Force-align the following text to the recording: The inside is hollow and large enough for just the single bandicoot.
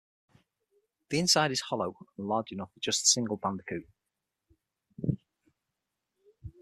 The 1.09 1.19
inside 1.19 1.51
is 1.51 1.61
hollow 1.61 1.95
and 2.17 2.27
large 2.27 2.51
enough 2.51 2.71
for 2.73 2.79
just 2.79 3.03
the 3.03 3.07
single 3.09 3.37
bandicoot. 3.37 3.87